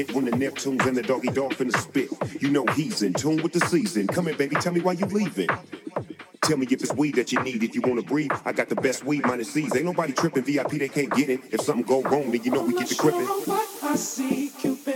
hit 0.00 0.14
when 0.14 0.24
the 0.24 0.30
Neptunes 0.30 0.86
and 0.86 0.96
the 0.96 1.02
Doggy 1.02 1.28
Dogg 1.28 1.52
finna 1.52 1.76
spit. 1.76 2.08
You 2.40 2.50
know 2.50 2.64
he's 2.68 3.02
in 3.02 3.12
tune 3.12 3.42
with 3.42 3.52
the 3.52 3.60
season. 3.60 4.06
Come 4.06 4.26
here, 4.26 4.36
baby, 4.36 4.56
tell 4.56 4.72
me 4.72 4.80
why 4.80 4.92
you 4.92 5.04
leaving. 5.06 5.48
Tell 6.40 6.56
me 6.56 6.66
if 6.70 6.72
it's 6.72 6.94
weed 6.94 7.16
that 7.16 7.32
you 7.32 7.42
need, 7.42 7.62
if 7.62 7.74
you 7.74 7.82
wanna 7.82 8.02
breathe. 8.02 8.32
I 8.46 8.52
got 8.52 8.70
the 8.70 8.76
best 8.76 9.04
weed, 9.04 9.26
minus 9.26 9.52
seeds. 9.52 9.76
Ain't 9.76 9.84
nobody 9.84 10.14
tripping, 10.14 10.44
VIP, 10.44 10.70
they 10.70 10.88
can't 10.88 11.14
get 11.14 11.28
it. 11.28 11.40
If 11.52 11.60
something 11.60 11.84
go 11.84 12.02
wrong, 12.02 12.30
then 12.30 12.42
you 12.42 12.50
know 12.50 12.62
we 12.62 12.72
get 12.72 12.88
the 12.88 12.94
gripping. 12.94 13.26
Sure 13.26 13.60
I 13.82 13.96
see 13.96 14.50
Cupid. 14.58 14.89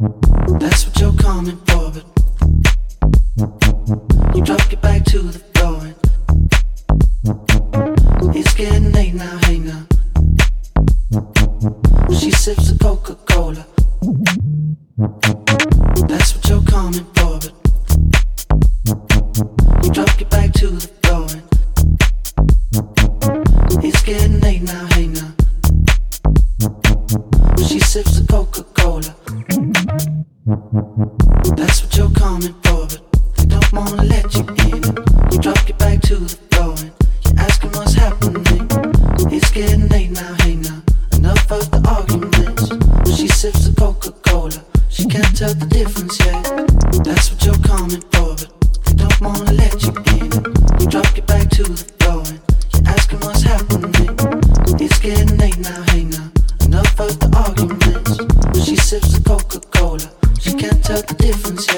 you. 0.00 0.43
That's 45.54 45.66
the 45.66 45.84
difference, 45.84 46.18
yeah. 46.18 46.42
That's 47.04 47.30
what 47.30 47.44
you're 47.44 47.62
coming 47.62 48.00
for, 48.10 48.34
but 48.34 48.84
they 48.86 48.94
don't 48.94 49.20
wanna 49.20 49.52
let 49.52 49.82
you 49.84 49.92
in. 50.18 50.32
You 50.80 50.86
drop 50.88 51.16
your 51.16 51.26
back 51.26 51.48
to 51.50 51.62
the 51.62 51.76
floor 52.00 52.22
and 52.26 52.40
you're 52.74 52.88
asking 52.88 53.20
what's 53.20 53.42
happening. 53.42 54.16
It's 54.80 54.98
getting 54.98 55.36
late 55.38 55.58
now, 55.58 55.82
hey 55.92 56.04
now. 56.04 56.32
Enough 56.64 56.98
of 56.98 57.20
the 57.20 57.30
arguments. 57.46 58.66
She 58.66 58.74
sips 58.74 59.16
the 59.16 59.22
Coca 59.22 59.60
Cola, 59.78 60.10
she 60.40 60.54
can't 60.54 60.82
tell 60.82 61.02
the 61.02 61.14
difference. 61.14 61.73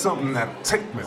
something 0.00 0.32
that'll 0.32 0.62
take 0.62 0.94
me 0.94 1.02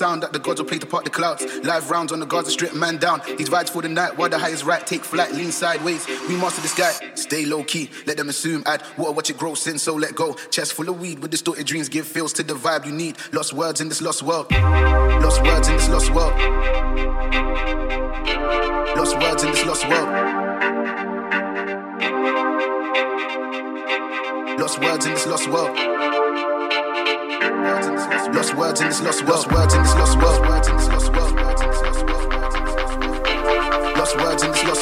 sound 0.00 0.22
that 0.22 0.32
the 0.32 0.38
gods 0.38 0.58
will 0.58 0.66
play 0.66 0.78
to 0.78 0.86
part 0.86 1.04
the 1.04 1.10
clouds. 1.10 1.44
Live 1.62 1.90
rounds 1.90 2.10
on 2.10 2.20
the 2.20 2.24
guards 2.24 2.46
Gaza 2.46 2.52
Strip, 2.52 2.74
man 2.74 2.96
down. 2.96 3.20
These 3.36 3.50
vibes 3.50 3.68
for 3.68 3.82
the 3.82 3.88
night, 3.90 4.16
while 4.16 4.30
the 4.30 4.38
high 4.38 4.48
is 4.48 4.64
right, 4.64 4.84
take 4.86 5.04
flight, 5.04 5.30
lean 5.32 5.52
sideways. 5.52 6.06
We 6.26 6.36
master 6.36 6.62
the 6.62 6.68
sky, 6.68 6.92
stay 7.16 7.44
low 7.44 7.64
key. 7.64 7.90
Let 8.06 8.16
them 8.16 8.30
assume, 8.30 8.62
add 8.64 8.82
water, 8.96 9.12
watch 9.12 9.28
it 9.28 9.36
grow, 9.36 9.52
sin, 9.52 9.78
so 9.78 9.94
let 9.94 10.14
go. 10.14 10.32
Chest 10.50 10.72
full 10.72 10.88
of 10.88 10.98
weed 10.98 11.18
with 11.18 11.30
distorted 11.30 11.66
dreams, 11.66 11.90
give 11.90 12.06
feels 12.06 12.32
to 12.34 12.42
the 12.42 12.54
vibe 12.54 12.86
you 12.86 12.92
need. 12.92 13.18
Lost 13.34 13.52
words 13.52 13.82
in 13.82 13.90
this 13.90 14.00
lost 14.00 14.22
world. 14.22 14.50
Lost 14.50 15.42
words 15.42 15.68
in 15.68 15.76
this 15.76 15.90
lost 15.90 16.10
world. 16.14 16.32
Lost 18.96 19.18
words 19.18 19.42
in 19.44 19.50
this 19.50 19.66
lost 19.66 19.86
world. 19.86 20.08
Lost 24.58 24.80
words 24.80 25.04
in 25.04 25.12
this 25.12 25.26
lost 25.26 25.46
world. 25.50 26.19
Lost 28.10 28.56
words 28.56 28.80
in 28.80 28.88
this 28.88 29.00
lost 29.00 29.22
world. 29.22 29.46
Lost 29.46 29.52
words 29.52 29.74
in 29.74 29.82
this 29.82 29.94
lost 29.94 30.18
world. 30.18 30.40
Lost 30.42 30.50
Words 30.50 30.68
in 30.68 30.76
this 30.76 30.90
lost 30.90 31.14
world. 31.14 31.42
Lost 33.96 34.16
words 34.16 34.42
in 34.42 34.50
this 34.50 34.64
lost 34.64 34.79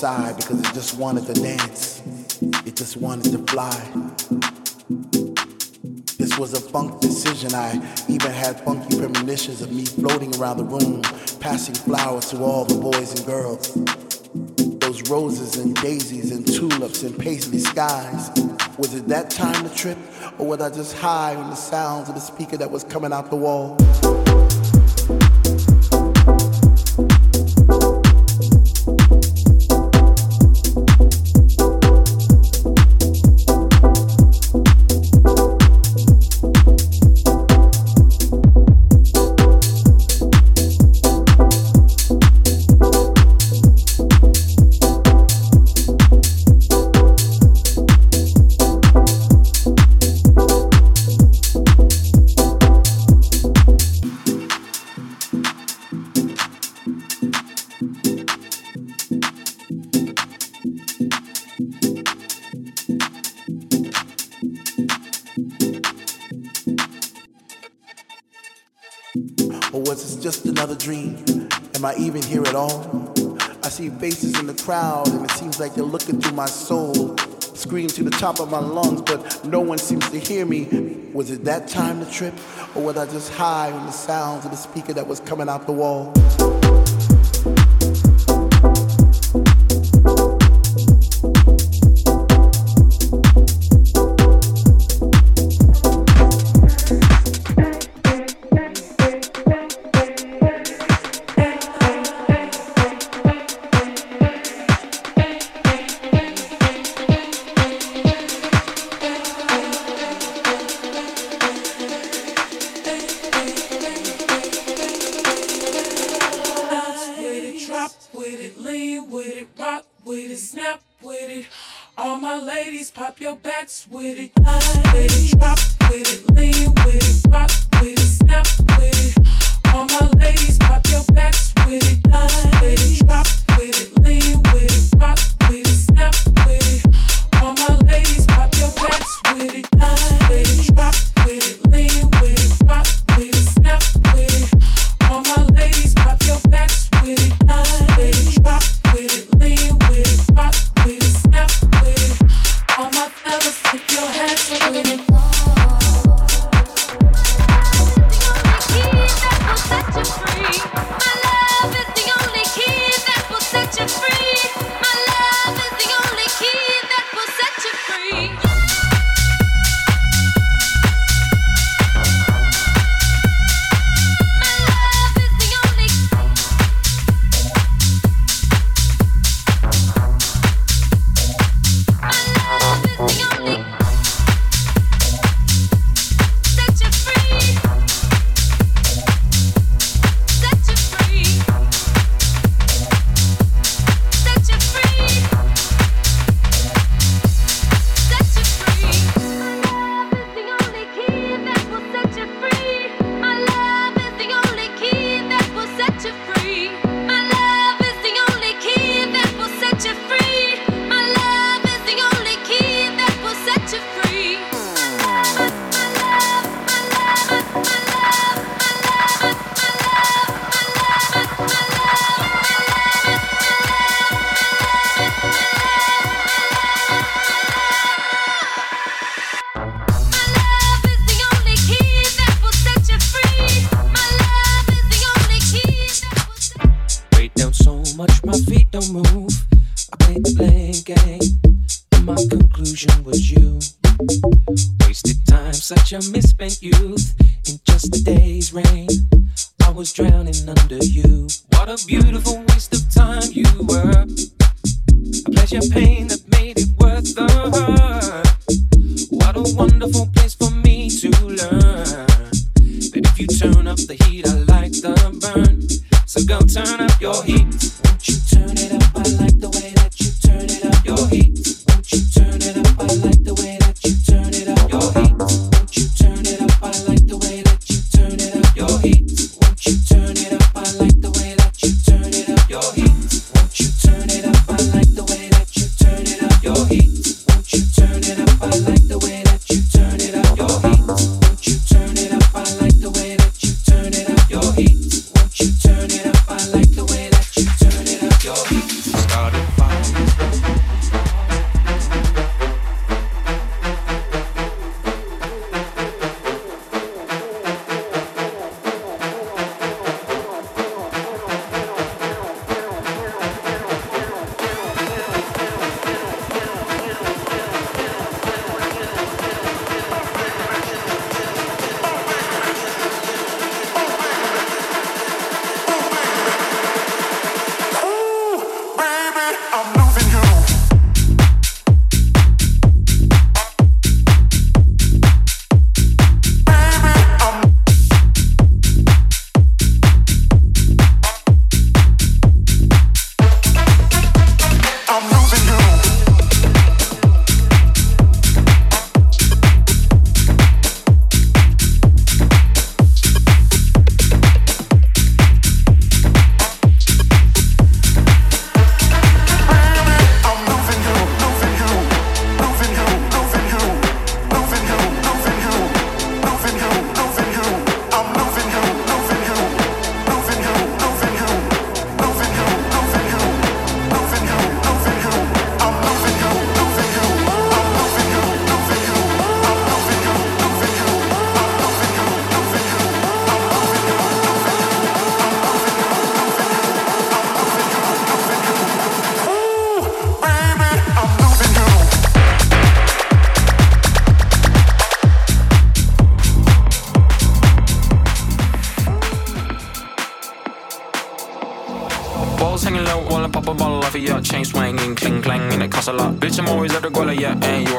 aside 0.00 0.34
because 0.38 0.58
it 0.58 0.72
just 0.72 0.96
wanted 0.96 1.26
to 1.26 1.34
dance. 1.34 2.00
It 2.64 2.74
just 2.74 2.96
wanted 2.96 3.32
to 3.32 3.38
fly. 3.52 3.70
This 6.16 6.38
was 6.38 6.54
a 6.54 6.60
funk 6.70 7.02
decision. 7.02 7.54
I 7.54 7.74
even 8.08 8.30
had 8.30 8.58
funky 8.60 8.96
premonitions 8.96 9.60
of 9.60 9.70
me 9.70 9.84
floating 9.84 10.34
around 10.36 10.56
the 10.56 10.64
room, 10.64 11.02
passing 11.38 11.74
flowers 11.74 12.30
to 12.30 12.42
all 12.42 12.64
the 12.64 12.76
boys 12.76 13.14
and 13.14 13.26
girls. 13.26 13.74
Those 14.78 15.06
roses 15.10 15.56
and 15.56 15.76
daisies 15.76 16.32
and 16.32 16.46
tulips 16.46 17.02
and 17.02 17.18
paisley 17.18 17.58
skies. 17.58 18.30
Was 18.78 18.94
it 18.94 19.06
that 19.08 19.28
time 19.28 19.68
to 19.68 19.74
trip, 19.74 19.98
or 20.38 20.46
was 20.46 20.62
I 20.62 20.70
just 20.70 20.96
high 20.96 21.36
on 21.36 21.50
the 21.50 21.56
sounds 21.56 22.08
of 22.08 22.14
the 22.14 22.22
speaker 22.22 22.56
that 22.56 22.70
was 22.70 22.84
coming 22.84 23.12
out 23.12 23.28
the 23.28 23.36
wall? 23.36 23.76
Like 75.70 75.76
they're 75.76 75.84
looking 75.84 76.20
through 76.20 76.34
my 76.34 76.46
soul. 76.46 77.16
Scream 77.54 77.88
to 77.88 78.02
the 78.02 78.10
top 78.10 78.40
of 78.40 78.50
my 78.50 78.58
lungs, 78.58 79.02
but 79.02 79.44
no 79.44 79.60
one 79.60 79.78
seems 79.78 80.08
to 80.10 80.18
hear 80.18 80.44
me. 80.44 80.64
Was 81.12 81.30
it 81.30 81.44
that 81.44 81.68
time 81.68 82.04
to 82.04 82.10
trip? 82.10 82.34
Or 82.74 82.82
was 82.82 82.96
I 82.96 83.06
just 83.06 83.30
high 83.32 83.70
on 83.70 83.86
the 83.86 83.92
sounds 83.92 84.44
of 84.44 84.50
the 84.50 84.56
speaker 84.56 84.92
that 84.94 85.06
was 85.06 85.20
coming 85.20 85.48
out 85.48 85.66
the 85.66 85.72
wall? 85.72 86.12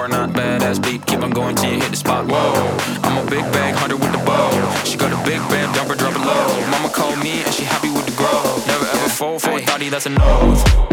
Are 0.01 0.07
not 0.07 0.31
badass 0.31 0.81
beat. 0.81 1.05
Keep 1.05 1.21
on 1.21 1.29
going 1.29 1.55
till 1.55 1.71
you 1.71 1.79
hit 1.79 1.91
the 1.91 1.97
spot. 1.97 2.25
Whoa, 2.25 2.53
I'm 3.03 3.25
a 3.25 3.29
big 3.29 3.43
bag 3.53 3.75
hunter 3.75 3.95
with 3.95 4.11
the 4.11 4.17
bow. 4.25 4.49
She 4.83 4.97
got 4.97 5.11
a 5.13 5.17
big 5.29 5.41
bed, 5.49 5.69
dumper, 5.75 5.97
drop 5.97 6.15
it 6.15 6.25
low. 6.25 6.71
Mama 6.71 6.89
called 6.89 7.19
me 7.19 7.43
and 7.43 7.53
she 7.53 7.63
happy 7.63 7.91
with 7.91 8.05
the 8.07 8.15
growth. 8.15 8.65
Never 8.67 8.85
ever 8.85 9.09
fall 9.09 9.37
for 9.37 9.51
a 9.51 9.61
thotty, 9.61 9.89
that's 9.89 10.07
a 10.07 10.09
no. 10.09 10.90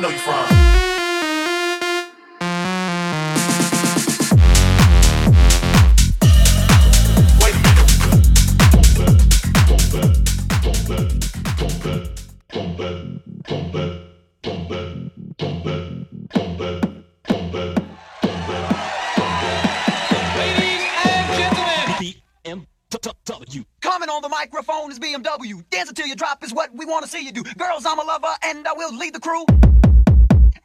Know 0.00 0.08
you 0.08 0.18
from. 0.18 0.70
microphone 24.40 24.90
is 24.90 24.98
BMW. 24.98 25.62
Dance 25.70 25.90
until 25.90 26.06
you 26.06 26.14
drop 26.14 26.42
is 26.42 26.54
what 26.54 26.74
we 26.74 26.86
wanna 26.86 27.06
see 27.06 27.24
you 27.24 27.32
do. 27.32 27.42
Girls, 27.58 27.84
I'm 27.84 27.98
a 27.98 28.02
lover 28.02 28.34
and 28.42 28.66
I 28.66 28.72
will 28.72 28.96
lead 28.96 29.14
the 29.14 29.20
crew. 29.20 29.44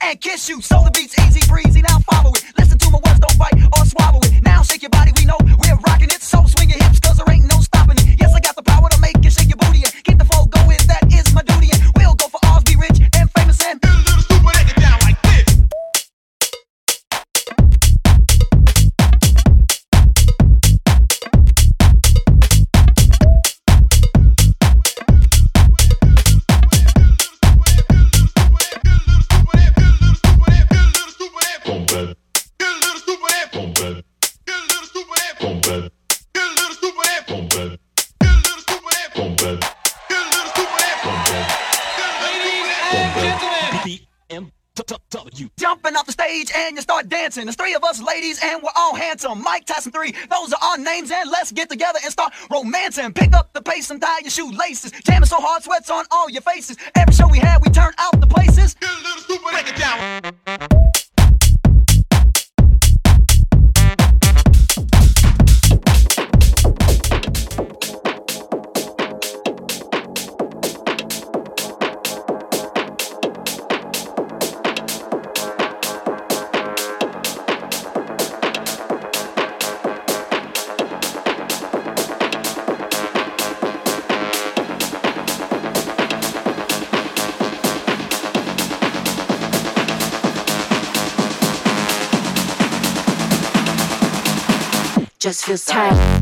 And 0.06 0.22
kiss 0.22 0.48
you, 0.48 0.62
so 0.62 0.84
the 0.84 0.92
beat's 0.92 1.18
easy 1.26 1.42
breezy. 1.50 1.82
Now 1.82 1.98
follow 2.12 2.30
it. 2.30 2.44
Listen 2.60 2.78
to 2.78 2.92
my 2.92 3.00
words, 3.04 3.20
don't 3.20 3.38
bite 3.40 3.58
or 3.74 3.86
swallow 3.86 4.20
it. 4.22 4.44
Now 4.44 4.62
shake 4.62 4.84
your 4.84 4.92
body, 4.92 5.12
we 5.18 5.26
know 5.26 5.38
we're 5.42 5.82
rocking 5.88 6.10
it. 6.12 6.22
So 6.22 6.46
swing 6.46 6.70
your 6.70 6.78
hips, 6.78 7.00
cause 7.00 7.18
there 7.18 7.34
ain't 7.34 7.50
no 7.50 7.60
stopping 7.60 7.98
it. 7.98 8.22
Yes, 8.22 8.32
I 8.36 8.40
got 8.40 8.56
the 8.56 8.62
power 8.62 8.88
to 8.88 9.00
make 9.02 9.18
you 9.24 9.32
shake 9.32 9.50
your 9.50 9.58
booty 9.58 9.82
and 9.82 9.92
keep 10.04 10.20
the 10.20 10.26
flow 10.26 10.46
going. 10.46 10.78
That 10.86 11.10
is 11.12 11.34
my 11.34 11.42
duty. 11.42 11.70
And 11.74 11.82
we'll 11.98 12.14
go 12.14 12.28
for 12.28 12.40
ours, 12.46 12.64
be 12.64 12.76
rich 12.76 13.02
and 13.02 13.32
famous 13.32 13.60
and. 13.66 13.85
Stage 46.16 46.52
and 46.56 46.76
you 46.76 46.82
start 46.82 47.10
dancing. 47.10 47.46
There's 47.46 47.56
three 47.56 47.74
of 47.74 47.84
us 47.84 48.02
ladies 48.02 48.40
and 48.44 48.62
we're 48.62 48.70
all 48.76 48.96
handsome. 48.96 49.42
Mike 49.44 49.66
Tyson 49.66 49.92
3, 49.92 50.12
those 50.30 50.54
are 50.54 50.60
our 50.62 50.78
names 50.78 51.12
and 51.12 51.30
let's 51.30 51.52
get 51.52 51.70
together 51.70 52.00
and 52.04 52.12
start 52.12 52.34
romancing. 52.52 53.14
Pick 53.14 53.34
up 53.34 53.52
the 53.54 53.62
pace 53.62 53.90
and 53.90 54.02
tie 54.02 54.20
your 54.22 54.30
shoelaces. 54.30 54.92
Jamming 55.06 55.28
so 55.28 55.38
hard, 55.40 55.64
sweats 55.64 55.90
on 55.90 56.06
all 56.12 56.30
your 56.30 56.42
faces. 56.42 56.78
Every 56.96 57.14
show 57.14 57.28
we 57.28 57.40
had, 57.40 57.62
we 57.64 57.70
turn 57.70 57.94
out 57.98 58.20
the 58.20 58.28
places. 58.28 58.76
Get 58.76 58.90
a 58.90 58.96
little 59.02 59.22
stupid, 59.22 59.52
break 59.52 59.68
it 59.68 59.76
down. 59.76 61.05
Just 95.26 95.44
feels 95.44 95.66
tight. 95.66 96.15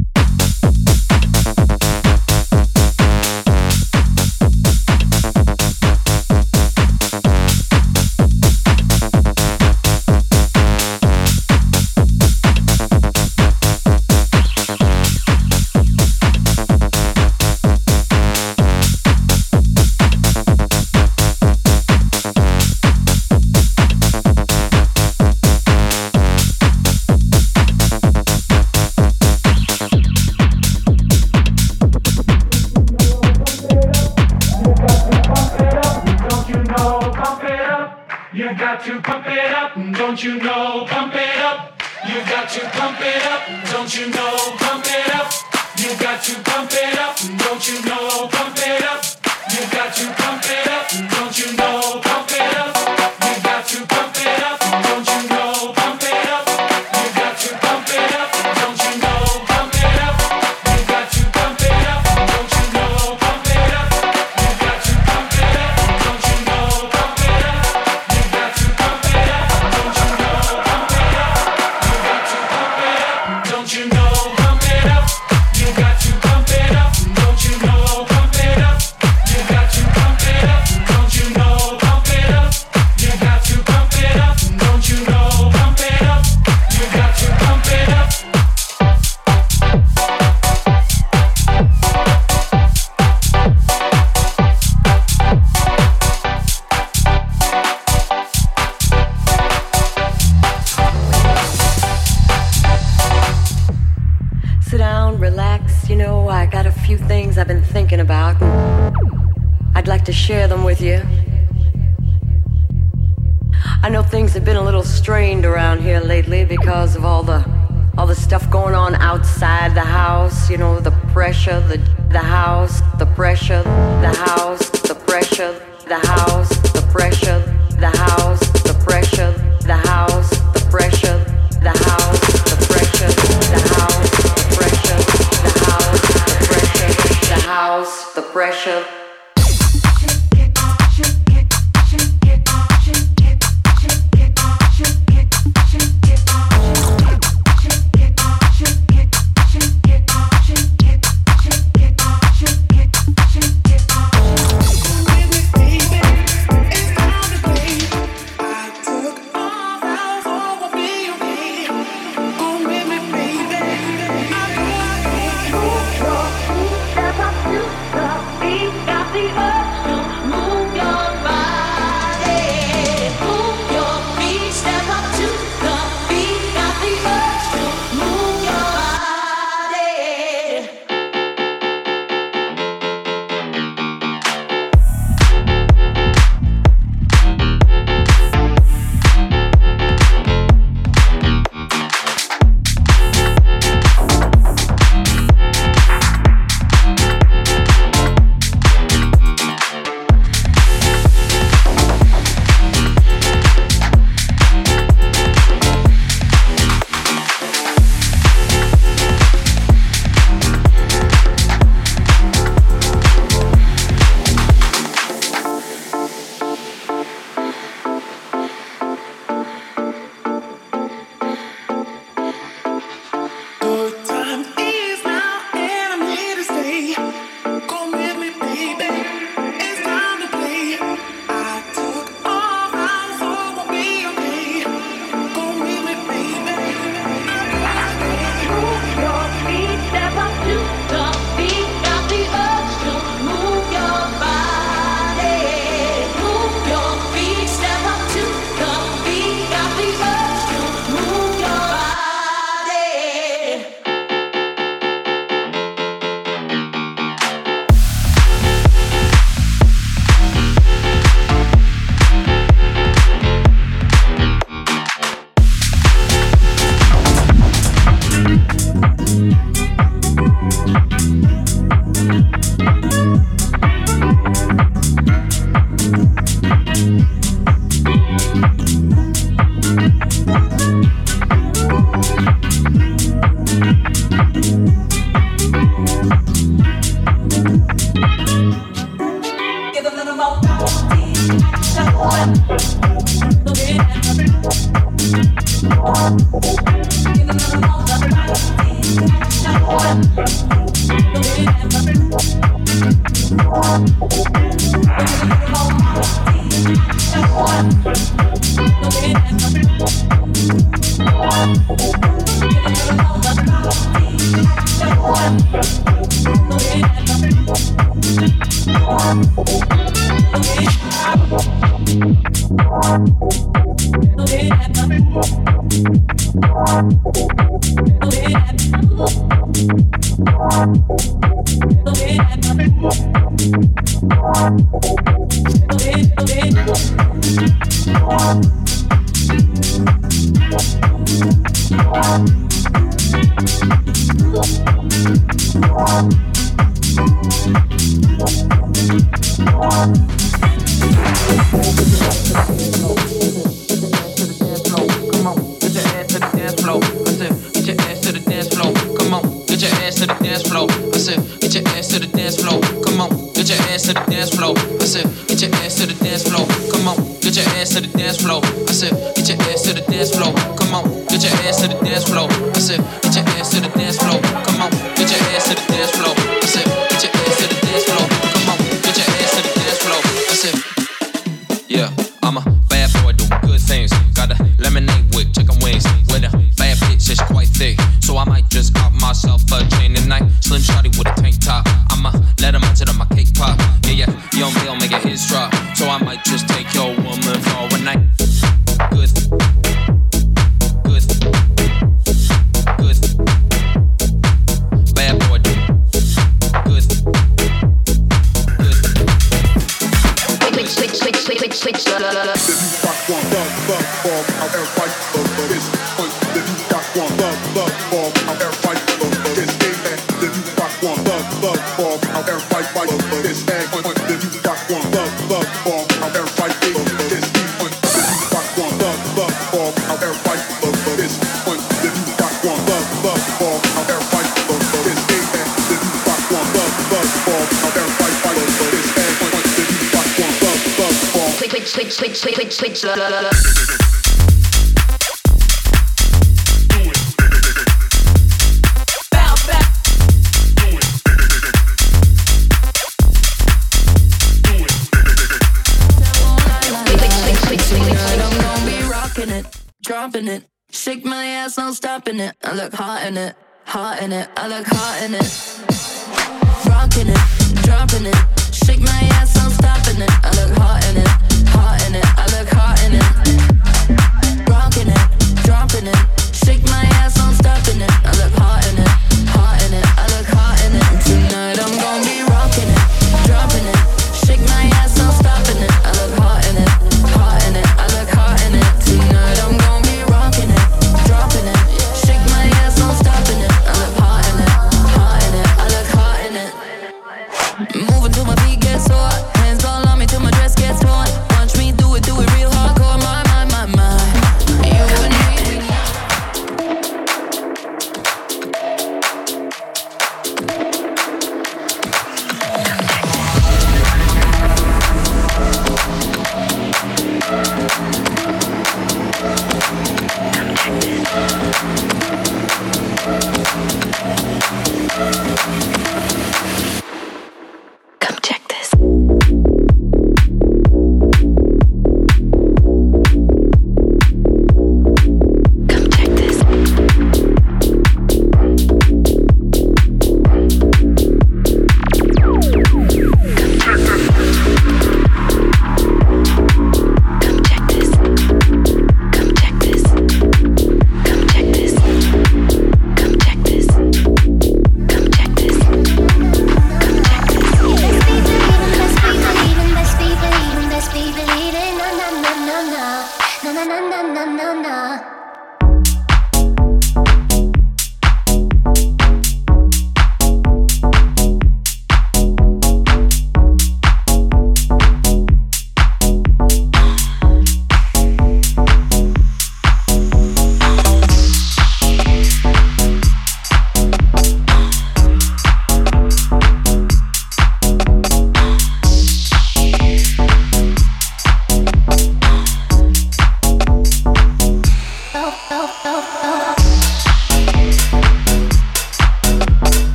Thank. 278.74 279.12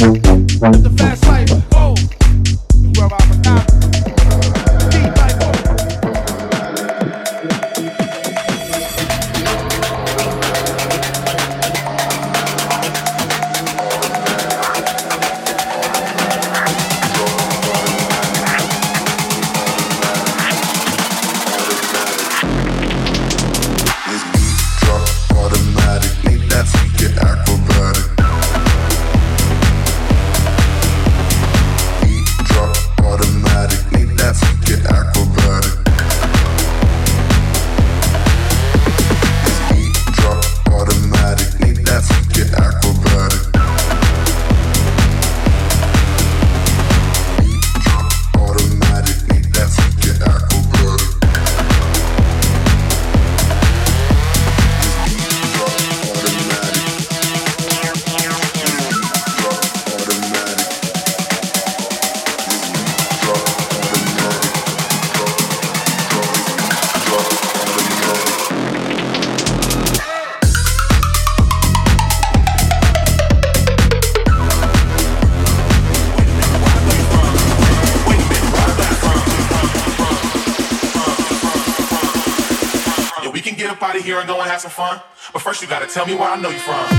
Here 0.00 0.08
and 0.62 0.84
go 0.84 1.19
tell 85.90 86.06
me 86.06 86.14
where 86.14 86.28
I 86.28 86.36
know 86.36 86.50
you 86.50 86.58
from. 86.60 86.89